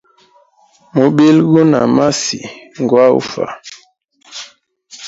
Mubili 0.95 1.41
guna 1.51 1.79
masi 1.95 2.39
ngwa 2.81 3.05
ufwa. 3.19 3.45